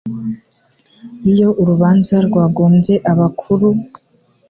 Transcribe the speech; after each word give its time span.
Iyo 1.31 1.47
urubanza 1.61 2.15
rwagombye 2.27 2.95
abakuru,” 3.11 3.67